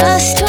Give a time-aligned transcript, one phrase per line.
[0.00, 0.39] Just